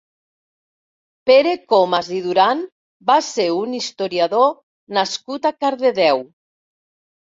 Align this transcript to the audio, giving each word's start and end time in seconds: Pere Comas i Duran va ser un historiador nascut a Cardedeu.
Pere 1.31 1.51
Comas 1.73 2.09
i 2.17 2.23
Duran 2.29 2.65
va 3.13 3.21
ser 3.29 3.47
un 3.61 3.79
historiador 3.83 4.53
nascut 5.01 5.51
a 5.51 5.57
Cardedeu. 5.65 6.31